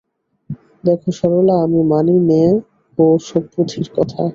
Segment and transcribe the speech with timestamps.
[0.83, 2.43] দেখো সরলা, আমি মানি নে
[2.97, 4.21] ও-সব পুঁথির কথা।